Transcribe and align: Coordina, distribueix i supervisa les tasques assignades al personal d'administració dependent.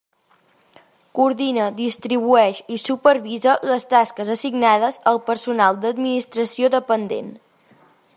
Coordina, 1.17 1.65
distribueix 1.81 2.61
i 2.75 2.79
supervisa 2.83 3.53
les 3.73 3.85
tasques 3.93 4.31
assignades 4.37 4.99
al 5.13 5.21
personal 5.29 5.81
d'administració 5.85 6.73
dependent. 6.79 7.31